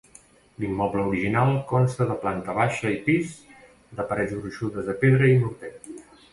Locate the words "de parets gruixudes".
4.01-4.93